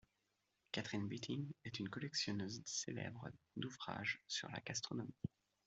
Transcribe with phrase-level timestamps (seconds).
[0.71, 5.13] Katherine Bitting est une collectionneuse célèbre d'ouvrages sur la gastronomie.